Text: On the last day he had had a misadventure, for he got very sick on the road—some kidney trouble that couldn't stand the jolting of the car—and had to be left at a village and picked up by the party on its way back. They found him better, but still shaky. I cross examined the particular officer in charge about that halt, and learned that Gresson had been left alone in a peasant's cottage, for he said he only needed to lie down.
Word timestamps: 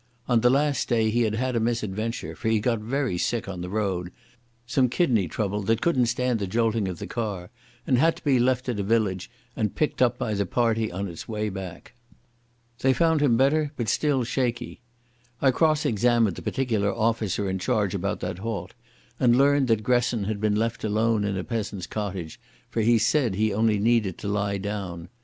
On 0.27 0.41
the 0.41 0.49
last 0.49 0.89
day 0.89 1.11
he 1.11 1.21
had 1.21 1.35
had 1.35 1.55
a 1.55 1.59
misadventure, 1.59 2.35
for 2.35 2.49
he 2.49 2.59
got 2.59 2.79
very 2.79 3.19
sick 3.19 3.47
on 3.47 3.61
the 3.61 3.69
road—some 3.69 4.89
kidney 4.89 5.27
trouble 5.27 5.61
that 5.61 5.79
couldn't 5.83 6.07
stand 6.07 6.39
the 6.39 6.47
jolting 6.47 6.87
of 6.87 6.97
the 6.97 7.05
car—and 7.05 7.99
had 7.99 8.15
to 8.15 8.23
be 8.23 8.39
left 8.39 8.67
at 8.67 8.79
a 8.79 8.83
village 8.83 9.29
and 9.55 9.75
picked 9.75 10.01
up 10.01 10.17
by 10.17 10.33
the 10.33 10.47
party 10.47 10.91
on 10.91 11.07
its 11.07 11.27
way 11.27 11.49
back. 11.49 11.93
They 12.79 12.93
found 12.93 13.21
him 13.21 13.37
better, 13.37 13.73
but 13.77 13.87
still 13.89 14.23
shaky. 14.23 14.81
I 15.39 15.51
cross 15.51 15.85
examined 15.85 16.35
the 16.35 16.41
particular 16.41 16.91
officer 16.91 17.47
in 17.47 17.59
charge 17.59 17.93
about 17.93 18.21
that 18.21 18.39
halt, 18.39 18.73
and 19.19 19.37
learned 19.37 19.67
that 19.67 19.83
Gresson 19.83 20.23
had 20.23 20.41
been 20.41 20.55
left 20.55 20.83
alone 20.83 21.23
in 21.23 21.37
a 21.37 21.43
peasant's 21.43 21.85
cottage, 21.85 22.39
for 22.71 22.81
he 22.81 22.97
said 22.97 23.35
he 23.35 23.53
only 23.53 23.77
needed 23.77 24.17
to 24.17 24.27
lie 24.27 24.57
down. 24.57 25.09